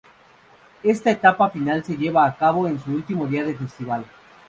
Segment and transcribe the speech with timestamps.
[0.81, 4.03] Esta etapa final se lleva a cabo el último día del festival.